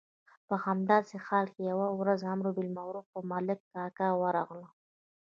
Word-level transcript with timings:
په 0.47 0.55
همداسې 0.65 1.15
حالت 1.25 1.49
کې 1.55 1.61
یوه 1.71 1.87
ورځ 1.99 2.19
امر 2.33 2.45
بالمعروف 2.55 3.05
پر 3.13 3.23
ملک 3.31 3.59
کاکا 3.73 4.07
ورغلل. 4.21 4.65